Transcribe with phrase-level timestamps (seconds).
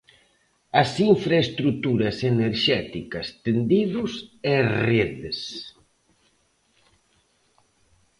[0.81, 4.11] As infraestruturas enerxéticas, tendidos
[4.53, 4.55] e
[4.87, 5.39] redes.